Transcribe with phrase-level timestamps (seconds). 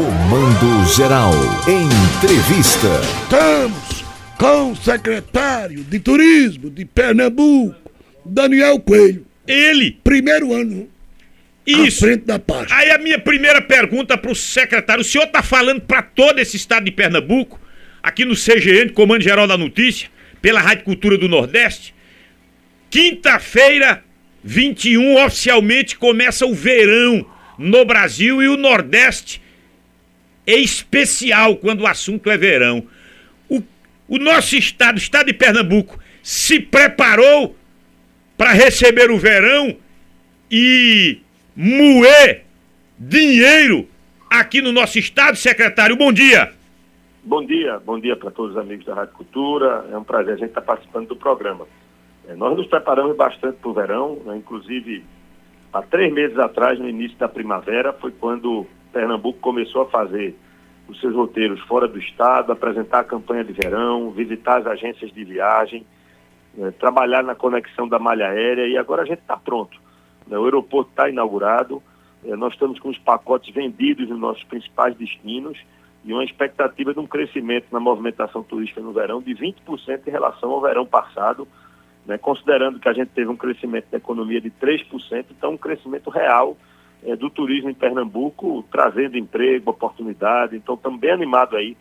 [0.00, 1.30] Comando Geral.
[1.68, 2.88] Entrevista.
[3.22, 4.02] Estamos
[4.38, 7.76] com o secretário de Turismo de Pernambuco,
[8.24, 9.26] Daniel Coelho.
[9.46, 9.98] Ele.
[10.02, 10.88] Primeiro ano
[11.66, 12.06] Isso.
[12.06, 12.74] à frente da pasta.
[12.74, 15.02] Aí a minha primeira pergunta pro secretário.
[15.02, 17.60] O senhor tá falando pra todo esse estado de Pernambuco,
[18.02, 20.08] aqui no CGN, Comando Geral da Notícia,
[20.40, 21.94] pela Rádio Cultura do Nordeste.
[22.88, 24.02] Quinta-feira,
[24.42, 27.26] 21, oficialmente começa o verão
[27.58, 29.42] no Brasil e o Nordeste
[30.54, 32.86] especial quando o assunto é verão.
[33.48, 33.62] O,
[34.08, 37.56] o nosso estado, o estado de Pernambuco, se preparou
[38.36, 39.76] para receber o verão
[40.50, 41.18] e
[41.54, 42.44] moer
[42.98, 43.88] dinheiro
[44.30, 45.96] aqui no nosso estado, secretário.
[45.96, 46.52] Bom dia.
[47.22, 49.84] Bom dia, bom dia para todos os amigos da Rádio Cultura.
[49.92, 51.66] É um prazer a gente estar participando do programa.
[52.26, 54.36] É, nós nos preparamos bastante para o verão, né?
[54.36, 55.04] inclusive
[55.72, 60.36] há três meses atrás, no início da primavera, foi quando Pernambuco começou a fazer
[60.88, 65.24] os seus roteiros fora do estado, apresentar a campanha de verão, visitar as agências de
[65.24, 65.86] viagem,
[66.54, 66.72] né?
[66.78, 69.78] trabalhar na conexão da malha aérea e agora a gente está pronto.
[70.26, 70.36] né?
[70.36, 71.82] O aeroporto está inaugurado,
[72.24, 75.58] é, nós estamos com os pacotes vendidos nos nossos principais destinos
[76.04, 80.50] e uma expectativa de um crescimento na movimentação turística no verão de 20% em relação
[80.50, 81.46] ao verão passado,
[82.06, 86.10] né, considerando que a gente teve um crescimento da economia de 3%, então um crescimento
[86.10, 86.56] real
[87.04, 90.56] eh, do turismo em Pernambuco, trazendo emprego, oportunidade.
[90.56, 91.76] Então estamos bem animados aí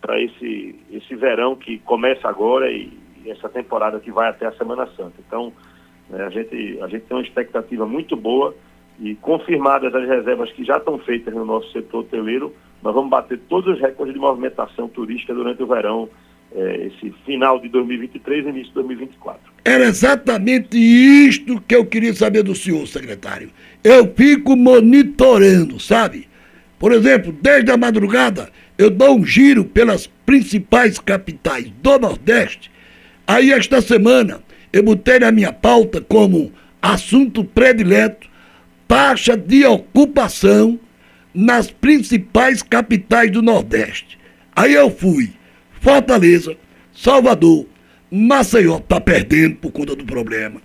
[0.00, 2.92] para esse, esse verão que começa agora e,
[3.24, 5.14] e essa temporada que vai até a Semana Santa.
[5.26, 5.52] Então
[6.08, 8.54] né, a, gente, a gente tem uma expectativa muito boa
[8.98, 13.38] e confirmadas as reservas que já estão feitas no nosso setor hoteleiro, nós vamos bater
[13.48, 16.08] todos os recordes de movimentação turística durante o verão,
[16.52, 19.49] eh, esse final de 2023 e início de 2024.
[19.64, 23.50] Era exatamente isto que eu queria saber do senhor, secretário.
[23.84, 26.28] Eu fico monitorando, sabe?
[26.78, 32.70] Por exemplo, desde a madrugada, eu dou um giro pelas principais capitais do Nordeste.
[33.26, 34.40] Aí, esta semana,
[34.72, 38.30] eu botei na minha pauta como assunto predileto
[38.88, 40.80] taxa de ocupação
[41.32, 44.18] nas principais capitais do Nordeste.
[44.54, 45.30] Aí eu fui
[45.80, 46.56] Fortaleza,
[46.92, 47.66] Salvador,
[48.10, 50.60] Maceió tá perdendo por conta do problema.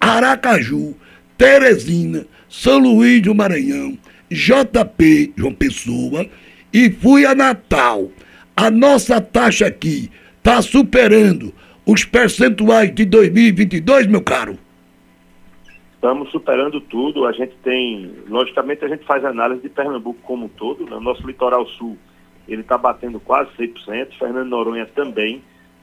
[0.00, 0.94] Aracaju,
[1.36, 3.96] Teresina, São Luís do Maranhão,
[4.30, 6.26] JP, João Pessoa,
[6.72, 8.10] e fui a Natal.
[8.56, 11.52] A nossa taxa aqui está superando
[11.86, 14.58] os percentuais de 2022, meu caro.
[15.94, 17.26] Estamos superando tudo.
[17.26, 20.84] A gente tem, logicamente, a gente faz análise de Pernambuco como um todo.
[20.84, 20.94] Né?
[20.94, 21.96] O nosso litoral sul,
[22.46, 24.18] ele está batendo quase 100%.
[24.18, 25.42] Fernando Noronha também.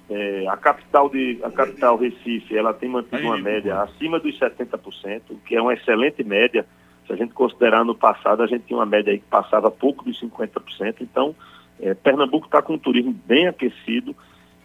[0.10, 5.22] É, a capital de, a capital Recife, ela tem mantido uma média acima dos 70%,
[5.32, 6.66] o que é uma excelente média.
[7.08, 10.04] Se a gente considerar no passado, a gente tinha uma média aí que passava pouco
[10.04, 10.98] dos 50%.
[11.02, 11.36] Então,
[11.80, 14.16] é, Pernambuco está com um turismo bem aquecido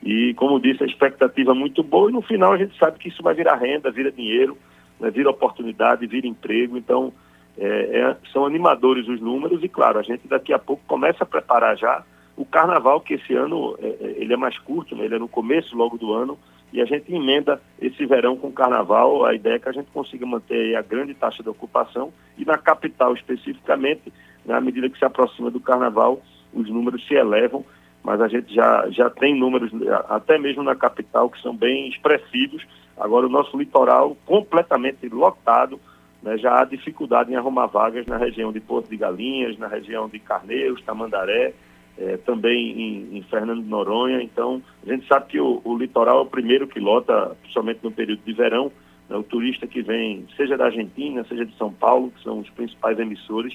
[0.03, 2.11] e, como disse, a expectativa é muito boa.
[2.11, 4.57] E no final a gente sabe que isso vai virar renda, vira dinheiro
[5.01, 6.77] né, vira oportunidade, vira emprego.
[6.77, 7.13] Então,
[7.59, 11.27] é, é, são animadores os números e, claro, a gente daqui a pouco começa a
[11.27, 12.05] preparar já
[12.41, 15.29] o carnaval, que esse ano é, é, ele é mais curto, né, ele é no
[15.29, 16.39] começo logo do ano,
[16.73, 19.25] e a gente emenda esse verão com o carnaval.
[19.25, 22.57] A ideia é que a gente consiga manter a grande taxa de ocupação e na
[22.57, 24.13] capital especificamente,
[24.47, 26.23] na medida que se aproxima do carnaval,
[26.55, 27.65] os números se elevam
[28.03, 29.71] mas a gente já, já tem números,
[30.09, 32.67] até mesmo na capital, que são bem expressivos.
[32.97, 35.79] Agora, o nosso litoral completamente lotado,
[36.23, 40.09] né, já há dificuldade em arrumar vagas na região de Porto de Galinhas, na região
[40.09, 41.53] de Carneiros, Tamandaré,
[42.01, 44.23] eh, também em, em, Fernando de Noronha.
[44.23, 47.93] Então, a gente sabe que o, o, litoral é o primeiro que lota, principalmente no
[47.93, 48.73] período de verão.
[49.07, 52.49] Né, o turista que vem, seja da Argentina, seja de São Paulo, que são os
[52.49, 53.55] principais emissores,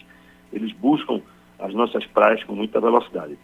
[0.54, 1.22] eles buscam
[1.58, 3.36] as nossas praias com muita velocidade.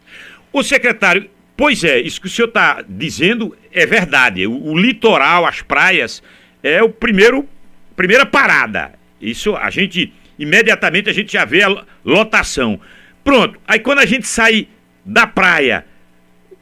[0.53, 4.45] O secretário, pois é, isso que o senhor está dizendo é verdade.
[4.45, 6.21] O, o, litoral, as praias,
[6.61, 7.47] é o primeiro,
[7.95, 8.93] primeira parada.
[9.19, 12.79] Isso a gente, imediatamente a gente já vê a lotação.
[13.23, 14.67] Pronto, aí quando a gente sai
[15.05, 15.85] da praia,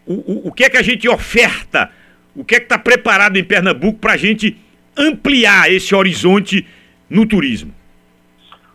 [0.06, 1.92] o, o, o que é que a gente oferta?
[2.36, 4.58] O que é que está preparado em Pernambuco para a gente
[4.98, 6.66] ampliar esse horizonte
[7.10, 7.74] no turismo?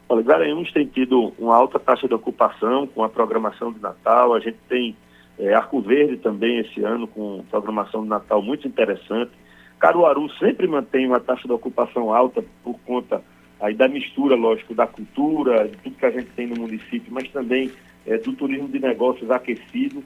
[0.09, 4.35] Olha, Garanhuns tem tido uma alta taxa de ocupação com a programação de Natal.
[4.35, 4.97] A gente tem
[5.39, 9.33] é, Arco Verde também esse ano com programação de Natal muito interessante.
[9.79, 13.23] Caruaru sempre mantém uma taxa de ocupação alta por conta
[13.61, 17.29] aí da mistura, lógico, da cultura, de tudo que a gente tem no município, mas
[17.31, 17.71] também
[18.07, 20.03] é, do turismo de negócios aquecido.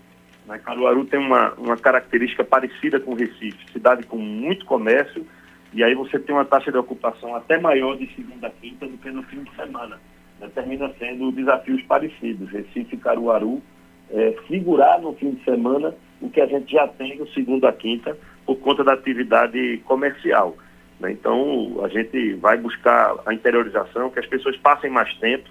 [0.46, 0.58] Né?
[0.58, 5.26] Caruaru tem uma, uma característica parecida com Recife, cidade com muito comércio,
[5.72, 8.96] e aí você tem uma taxa de ocupação até maior de segunda a quinta do
[8.96, 10.00] que no fim de semana.
[10.40, 12.50] né, termina sendo desafios parecidos.
[12.50, 13.62] Recife e Caruaru
[14.10, 17.72] é, segurar no fim de semana o que a gente já tem no segundo a
[17.72, 18.16] quinta
[18.46, 20.56] por conta da atividade comercial.
[20.98, 21.12] Né?
[21.12, 25.48] Então, a gente vai buscar a interiorização, que as pessoas passem mais tempo,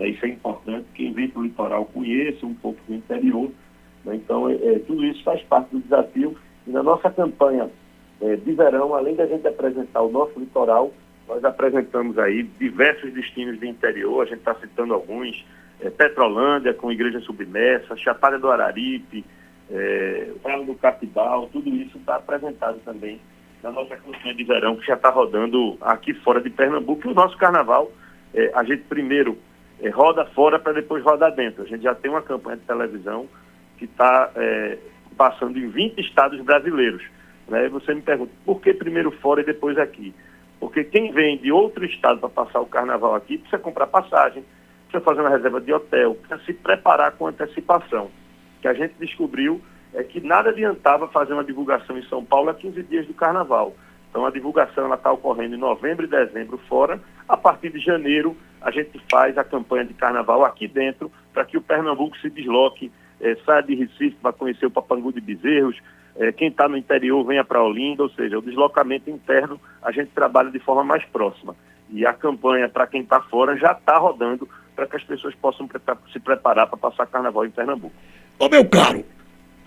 [0.00, 0.08] né?
[0.08, 3.50] isso é importante, quem vem para o litoral conheça um pouco do interior.
[4.04, 4.16] Né?
[4.16, 6.36] Então, é, é, tudo isso faz parte do desafio.
[6.66, 7.70] E na nossa campanha
[8.20, 10.90] é, de verão, além da gente apresentar o nosso litoral,
[11.28, 15.44] nós apresentamos aí diversos destinos de interior, a gente está citando alguns,
[15.80, 19.24] é, Petrolândia com Igreja Submersa, Chapada do Araripe,
[19.70, 23.20] é, Vale do Capibal, tudo isso está apresentado também
[23.62, 27.06] na nossa campanha de verão, que já está rodando aqui fora de Pernambuco.
[27.06, 27.92] E o nosso carnaval,
[28.34, 29.38] é, a gente primeiro
[29.82, 31.62] é, roda fora para depois rodar dentro.
[31.62, 33.26] A gente já tem uma campanha de televisão
[33.78, 34.78] que está é,
[35.16, 37.02] passando em 20 estados brasileiros.
[37.48, 37.68] Né?
[37.68, 40.14] Você me pergunta, por que primeiro fora e depois aqui?
[40.58, 44.44] Porque quem vem de outro estado para passar o carnaval aqui precisa comprar passagem,
[44.84, 48.06] precisa fazer uma reserva de hotel, precisa se preparar com antecipação.
[48.58, 49.60] O que a gente descobriu
[49.94, 53.74] é que nada adiantava fazer uma divulgação em São Paulo a 15 dias do carnaval.
[54.10, 57.00] Então a divulgação está ocorrendo em novembro e dezembro fora.
[57.26, 61.56] A partir de janeiro a gente faz a campanha de carnaval aqui dentro para que
[61.56, 62.90] o Pernambuco se desloque,
[63.20, 65.76] eh, saia de Recife para conhecer o Papangu de Bezerros,
[66.16, 70.10] eh, quem está no interior venha para Olinda, ou seja, o deslocamento interno a gente
[70.14, 71.56] trabalha de forma mais próxima.
[71.88, 75.68] E a campanha para quem está fora já está rodando para que as pessoas possam
[76.12, 77.94] se preparar para passar carnaval em Pernambuco.
[78.38, 79.04] Ô meu caro,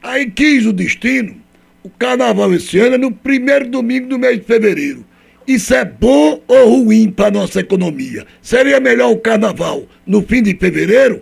[0.01, 1.36] aí quis o destino,
[1.84, 5.04] o carnaval esse ano é no primeiro domingo do mês de fevereiro.
[5.48, 8.25] Isso é bom ou ruim para nossa economia?
[8.42, 11.22] Seria melhor o carnaval no fim de fevereiro?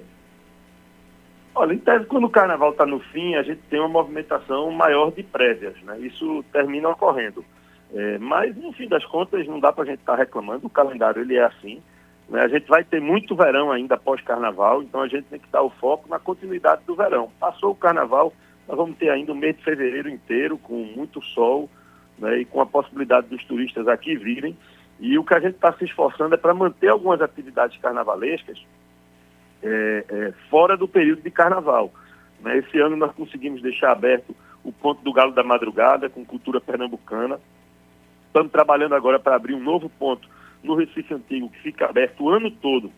[1.56, 5.12] Olha, em tese, quando o carnaval está no fim, a gente tem uma movimentação maior
[5.12, 6.00] de prévias, né?
[6.00, 7.44] Isso termina ocorrendo.
[7.94, 10.70] É, mas, no fim das contas, não dá para a gente estar tá reclamando, o
[10.70, 11.82] calendário ele é assim.
[12.30, 12.42] Né?
[12.42, 15.70] A gente vai ter muito verão ainda pós-carnaval, então a gente tem que dar o
[15.70, 17.30] foco na continuidade do verão.
[17.40, 18.34] Passou o carnaval,
[18.68, 21.70] nós vamos ter ainda o mês de fevereiro inteiro com muito sol
[22.22, 22.40] né?
[22.40, 24.56] e com a possibilidade dos turistas aqui virem.
[25.00, 28.64] E o que a gente está se esforçando é para manter algumas atividades carnavalescas
[29.64, 31.92] é, é, fora do período de carnaval.
[32.40, 32.60] Né?
[32.60, 37.40] Esse ano nós conseguimos deixar aberto o ponto do Galo da Madrugada com cultura pernambucana.
[38.28, 40.30] Estamos trabalhando agora para abrir um novo ponto
[40.64, 42.92] no Recife Antigo, que fica aberto o ano todo,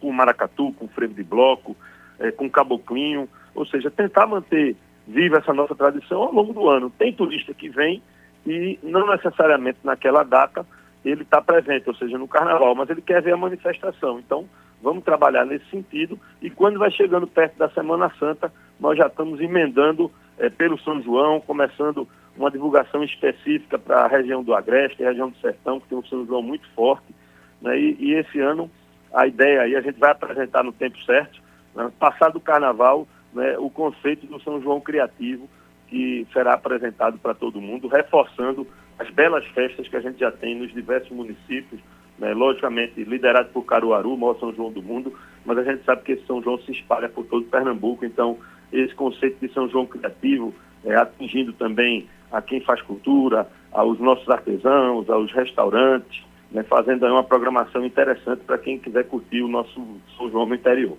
[0.00, 1.76] com maracatu, com freio de bloco,
[2.18, 4.74] é, com caboclinho, ou seja, tentar manter
[5.06, 6.88] viva essa nossa tradição ao longo do ano.
[6.88, 8.02] Tem turista que vem
[8.46, 10.66] e não necessariamente naquela data
[11.04, 14.20] ele está presente, ou seja, no carnaval, mas ele quer ver a manifestação.
[14.20, 14.48] Então,
[14.80, 19.40] vamos trabalhar nesse sentido e quando vai chegando perto da Semana Santa, nós já estamos
[19.40, 22.06] emendando é, pelo São João, começando
[22.36, 26.24] uma divulgação específica para a região do Agreste, região do Sertão, que tem um São
[26.26, 27.14] João muito forte.
[27.60, 27.78] Né?
[27.78, 28.70] E, e, esse ano,
[29.12, 31.40] a ideia aí, a gente vai apresentar no tempo certo,
[31.74, 31.90] né?
[31.98, 35.48] passado o carnaval, né, o conceito do São João Criativo,
[35.92, 38.66] que será apresentado para todo mundo, reforçando
[38.98, 41.78] as belas festas que a gente já tem nos diversos municípios,
[42.18, 45.12] né, logicamente liderado por Caruaru, maior São João do mundo,
[45.44, 48.38] mas a gente sabe que esse São João se espalha por todo Pernambuco, então
[48.72, 54.26] esse conceito de São João Criativo, é, atingindo também a quem faz cultura, aos nossos
[54.30, 60.00] artesãos, aos restaurantes, né, fazendo aí uma programação interessante para quem quiser curtir o nosso
[60.16, 60.96] São João no interior.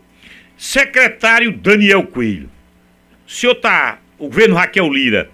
[0.56, 2.48] Secretário Daniel Coelho,
[3.25, 5.30] o senhor está, o governo Raquel Lira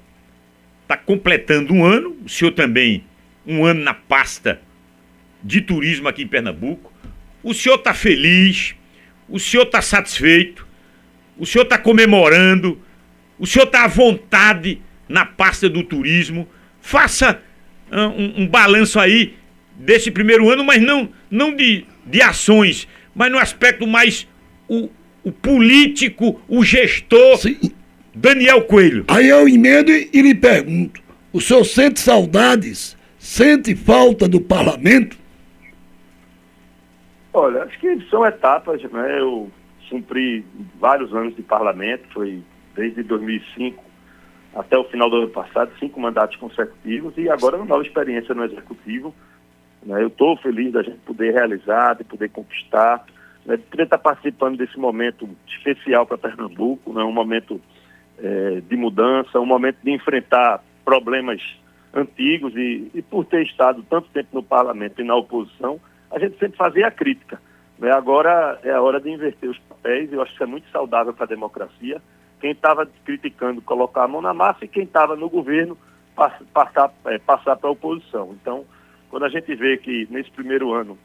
[0.82, 3.04] está completando um ano, o senhor também
[3.46, 4.60] um ano na pasta
[5.44, 6.92] de turismo aqui em Pernambuco.
[7.44, 8.74] O senhor está feliz,
[9.30, 10.66] o senhor está satisfeito,
[11.38, 12.82] o senhor está comemorando,
[13.38, 16.50] o senhor está à vontade na pasta do turismo.
[16.82, 17.40] Faça
[17.92, 19.36] uh, um, um balanço aí
[19.76, 24.28] desse primeiro ano, mas não, não de, de ações, mas no aspecto mais
[24.68, 24.90] o,
[25.24, 27.78] o político, o gestor, Sim.
[28.20, 29.06] Daniel Coelho.
[29.08, 32.98] Aí eu emendo e, lhe pergunto: o senhor sente saudades?
[33.18, 35.18] Sente falta do parlamento?
[37.34, 39.20] Olha, acho que são etapas, né?
[39.20, 39.50] Eu
[39.90, 40.46] cumpri
[40.80, 42.44] vários anos de parlamento, foi
[42.76, 43.84] desde 2005
[44.54, 48.44] até o final do ano passado, cinco mandatos consecutivos e agora uma nova experiência no
[48.44, 49.14] Executivo.
[49.84, 50.02] Né?
[50.02, 53.06] Eu estou feliz da gente poder realizar, de poder conquistar,
[53.46, 53.58] né?
[53.58, 57.04] de poder estar participando desse momento especial para Pernambuco, né?
[57.04, 57.62] um momento
[58.22, 61.42] é, de mudança, um momento de enfrentar problemas
[61.94, 65.80] antigos e, e por ter estado tanto tempo no parlamento e na oposição,
[66.12, 67.42] a gente sempre fazia a crítica.
[67.78, 67.92] Né?
[67.92, 71.26] Agora é a hora de inverter os papéis, eu acho que é muito saudável para
[71.26, 72.02] a democracia
[72.40, 75.78] quem estava criticando colocar a mão na massa e quem estava no governo
[76.54, 78.36] passar, é, passar para a oposição.
[78.42, 78.66] Então,
[79.10, 80.98] quando a gente vê que nesse primeiro ano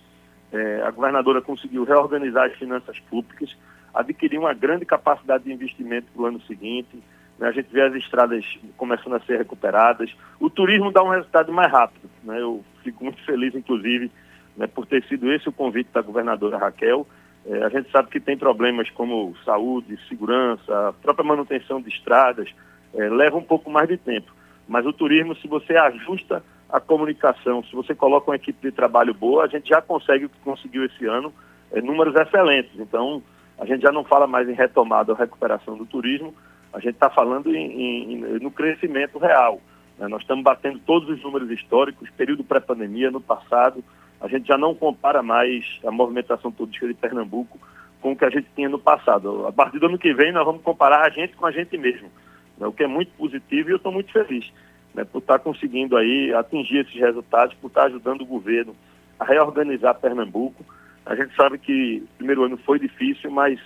[0.53, 3.51] É, a governadora conseguiu reorganizar as finanças públicas,
[3.95, 7.03] adquirir uma grande capacidade de investimento para o ano seguinte.
[7.39, 7.49] Né?
[7.49, 8.45] A gente vê as estradas
[8.77, 10.15] começando a ser recuperadas.
[10.41, 12.11] O turismo dá um resultado mais rápido.
[12.23, 12.41] Né?
[12.41, 14.11] Eu fico muito feliz, inclusive,
[14.57, 17.07] né, por ter sido esse o convite da governadora Raquel.
[17.47, 22.49] É, a gente sabe que tem problemas como saúde, segurança, a própria manutenção de estradas,
[22.95, 24.33] é, leva um pouco mais de tempo.
[24.67, 29.13] Mas o turismo, se você ajusta a comunicação, se você coloca uma equipe de trabalho
[29.13, 31.33] boa, a gente já consegue o que conseguiu esse ano,
[31.71, 32.73] é, números excelentes.
[32.79, 33.23] Então,
[33.59, 36.35] a gente já não fala mais em retomada ou recuperação do turismo,
[36.73, 39.61] a gente está falando em, em, no crescimento real.
[39.99, 40.09] Né?
[40.09, 43.83] Nós estamos batendo todos os números históricos, período pré-pandemia, no passado,
[44.21, 47.59] a gente já não compara mais a movimentação turística de Pernambuco
[48.01, 49.47] com o que a gente tinha no passado.
[49.47, 52.11] A partir do ano que vem, nós vamos comparar a gente com a gente mesmo,
[52.59, 52.67] né?
[52.67, 54.51] o que é muito positivo e eu estou muito feliz
[54.95, 55.05] né?
[55.05, 58.75] por estar tá conseguindo aí atingir esses resultados, por estar tá ajudando o governo
[59.19, 60.65] a reorganizar Pernambuco.
[61.07, 63.59] A gente sabe que o primeiro ano foi difícil, mas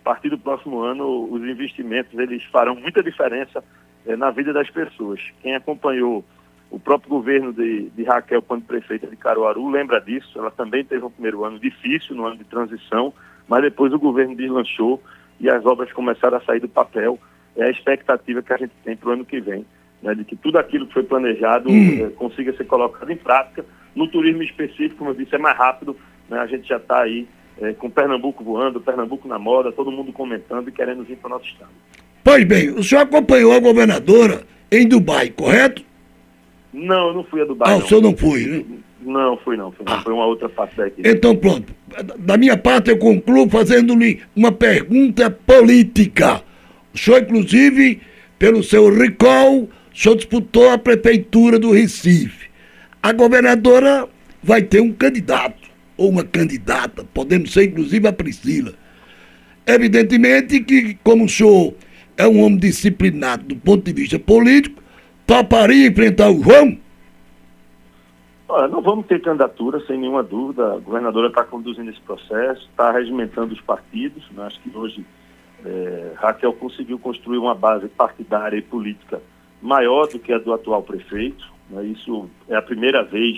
[0.00, 3.62] a partir do próximo ano os investimentos eles farão muita diferença
[4.06, 5.20] eh, na vida das pessoas.
[5.42, 6.24] Quem acompanhou
[6.70, 10.38] o próprio governo de, de Raquel, quando prefeita de Caruaru, lembra disso.
[10.38, 13.12] Ela também teve um primeiro ano difícil, no ano de transição,
[13.48, 15.02] mas depois o governo deslanchou
[15.40, 17.18] e as obras começaram a sair do papel.
[17.56, 19.66] É a expectativa que a gente tem para o ano que vem,
[20.00, 22.06] né, de que tudo aquilo que foi planejado hum.
[22.06, 23.64] é, consiga ser colocado em prática.
[23.94, 25.96] No turismo específico, como eu disse, é mais rápido.
[26.30, 27.26] Né, a gente já está aí
[27.60, 31.30] é, com Pernambuco voando, Pernambuco na moda, todo mundo comentando e querendo vir para o
[31.30, 31.70] nosso estado.
[32.22, 35.82] Pois bem, o senhor acompanhou a governadora em Dubai, correto?
[36.72, 37.68] Não, eu não fui a Dubai.
[37.68, 37.84] Ah, não.
[37.84, 38.64] o senhor não foi, né?
[39.02, 39.72] Não, fui não.
[39.72, 39.94] Fui, não.
[39.94, 40.02] Ah.
[40.02, 41.02] Foi uma outra parte daqui.
[41.04, 41.74] Então, pronto.
[42.18, 46.42] Da minha parte, eu concluo fazendo-lhe uma pergunta política.
[46.94, 48.00] O senhor, inclusive,
[48.38, 52.48] pelo seu recall, o senhor disputou a prefeitura do Recife.
[53.02, 54.08] A governadora
[54.42, 55.59] vai ter um candidato,
[56.00, 58.72] ou uma candidata, podemos ser, inclusive, a Priscila.
[59.66, 61.74] Evidentemente que, como o senhor
[62.16, 64.82] é um homem disciplinado do ponto de vista político,
[65.26, 66.78] toparia enfrentar o João?
[68.48, 70.72] Olha, não vamos ter candidatura, sem nenhuma dúvida.
[70.72, 74.24] A governadora está conduzindo esse processo, está regimentando os partidos.
[74.30, 74.42] Né?
[74.44, 75.04] Acho que hoje
[75.66, 79.20] é, Raquel conseguiu construir uma base partidária e política
[79.60, 81.44] maior do que a do atual prefeito.
[81.68, 81.84] Né?
[81.84, 83.36] Isso é a primeira vez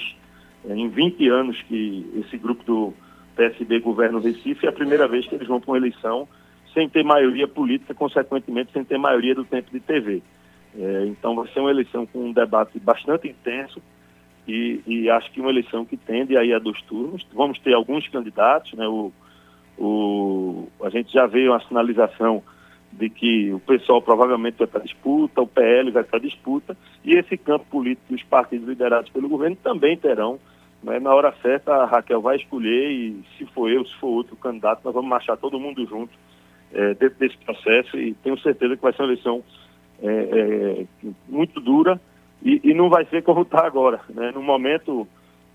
[0.68, 2.94] em 20 anos que esse grupo do
[3.36, 6.28] PSB governa o Recife, é a primeira vez que eles vão para uma eleição
[6.72, 10.22] sem ter maioria política, consequentemente sem ter maioria do tempo de TV.
[10.78, 13.82] É, então vai ser uma eleição com um debate bastante intenso
[14.48, 17.26] e, e, acho que uma eleição que tende aí a dois turnos.
[17.32, 18.86] Vamos ter alguns candidatos, né?
[18.88, 19.12] O,
[19.78, 22.42] o, a gente já veio a sinalização
[22.90, 27.38] de que o pessoal provavelmente vai para disputa, o PL vai para disputa, e esse
[27.38, 30.38] campo político, os partidos liderados pelo governo também terão.
[30.82, 30.98] Né?
[30.98, 34.82] Na hora certa, a Raquel vai escolher, e se for eu, se for outro candidato,
[34.84, 36.12] nós vamos marchar todo mundo junto
[36.72, 39.42] é, dentro desse processo, e tenho certeza que vai ser uma eleição
[40.02, 40.86] é, é,
[41.28, 42.00] muito dura
[42.44, 44.00] e, e, não vai ser como está agora.
[44.08, 44.32] Né?
[44.34, 45.06] No momento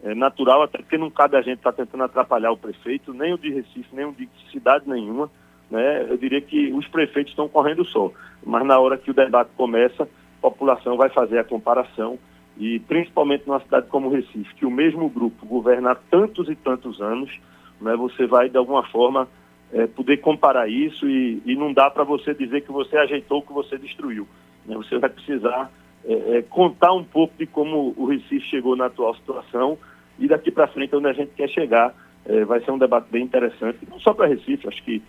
[0.02, 3.34] é, natural, até porque não cabe a gente estar tá tentando atrapalhar o prefeito, nem
[3.34, 5.30] o de Recife, nem o de cidade nenhuma.
[5.70, 6.06] Né?
[6.10, 8.10] Eu diria que os prefeitos estão correndo só,
[8.46, 12.18] mas na hora que o debate começa, a população vai fazer a comparação
[12.60, 17.00] e principalmente numa cidade como Recife, que o mesmo grupo governa há tantos e tantos
[17.02, 17.32] anos,
[17.80, 19.28] né, você vai de alguma forma
[19.72, 23.42] é, poder comparar isso e, e não dá para você dizer que você ajeitou o
[23.42, 24.28] que você destruiu.
[24.66, 24.76] Né?
[24.76, 25.72] Você vai precisar
[26.06, 29.78] é, é, contar um pouco de como o Recife chegou na atual situação
[30.18, 31.94] e daqui para frente onde a gente quer chegar.
[32.46, 35.02] Vai ser um debate bem interessante, não só para Recife, acho que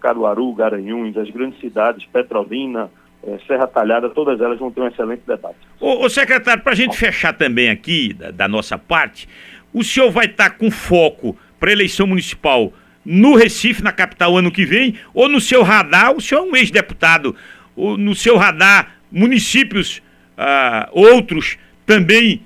[0.00, 2.90] Caruaru, Garanhuns, as grandes cidades, Petrolina,
[3.24, 5.56] é, Serra Talhada, todas elas vão ter um excelente debate.
[5.80, 9.28] Ô, ô secretário, para a gente fechar também aqui, da, da, nossa parte,
[9.72, 12.72] o senhor vai estar tá com foco para a eleição municipal
[13.04, 16.56] no Recife, na capital, ano que vem, ou no seu radar, o senhor é um
[16.56, 17.34] ex-deputado,
[17.76, 19.98] no seu radar, municípios
[20.38, 22.42] uh, outros também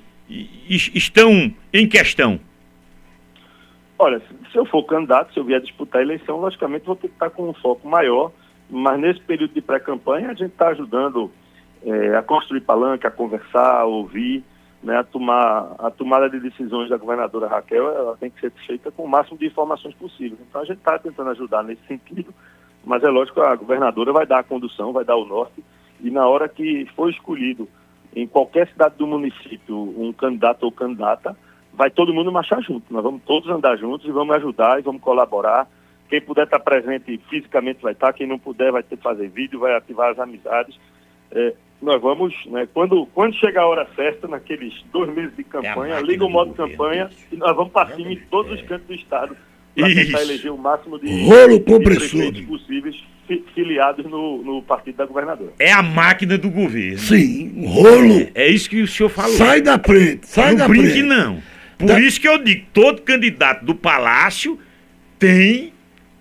[0.69, 2.41] estão em questão?
[3.99, 7.15] Olha, se eu for candidato, se eu vier disputar a eleição, logicamente vou ter que
[7.15, 8.33] estar com um foco maior,
[8.69, 11.31] mas nesse período de pré-campanha a gente está ajudando
[11.85, 14.43] é, a construir palanque, a conversar, a ouvir,
[14.83, 18.91] né, a, tomar, a tomada de decisões da governadora Raquel ela tem que ser feita
[18.91, 20.41] com o máximo de informações possíveis.
[20.49, 22.33] Então a gente está tentando ajudar nesse sentido,
[22.85, 25.63] mas é lógico a governadora vai dar a condução, vai dar o norte,
[26.01, 27.69] e na hora que for escolhido
[28.15, 31.37] em qualquer cidade do município um candidato ou candidata,
[31.73, 32.93] vai todo mundo marchar junto.
[32.93, 35.69] Nós vamos todos andar juntos e vamos ajudar e vamos colaborar.
[36.09, 39.59] Quem puder estar presente fisicamente vai estar, quem não puder vai ter que fazer vídeo,
[39.61, 40.79] vai ativar as amizades.
[41.33, 45.75] É, nós vamos, né, quando, quando chegar a hora certa, naqueles dois meses de campanha,
[45.75, 47.27] máquina liga o do modo governo, campanha isso.
[47.33, 49.37] e nós vamos para cima em todos os cantos do Estado
[49.75, 52.09] para tentar eleger o máximo de, Rolo de compressor.
[52.21, 52.97] prefeitos possíveis
[53.27, 55.53] fi- filiados no, no partido da governadora.
[55.59, 56.99] É a máquina do governo.
[56.99, 58.29] Sim, um rolo.
[58.35, 59.33] É isso que o senhor falou.
[59.37, 61.03] Sai da frente, sai não da brinque, frente.
[61.03, 61.43] não.
[61.77, 62.01] Por Tá.
[62.01, 64.59] isso que eu digo, todo candidato do Palácio
[65.19, 65.75] tem,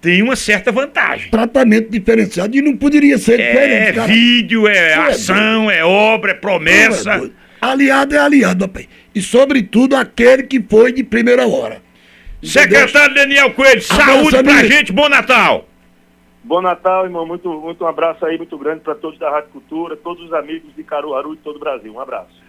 [0.05, 1.29] tem uma certa vantagem.
[1.31, 4.07] Tratamento diferenciado e não poderia ser É diferente, cara.
[4.07, 7.17] vídeo, é Tu é ação, é obra, é Tu é promessa.
[7.17, 7.33] doido.
[7.59, 8.87] Aliado é aliado, rapaz.
[9.15, 11.81] E sobretudo aquele que foi de primeira hora.
[12.43, 14.67] Secretário Daniel Coelho, saúde pra amigo.
[14.67, 15.67] gente, bom Natal!
[16.43, 17.25] Bom Natal, irmão.
[17.25, 20.75] Muito, muito um abraço aí, muito grande para todos da Rádio Cultura, todos os amigos
[20.75, 21.91] de Caruaru e todo o Brasil.
[21.91, 22.44] Um abraço.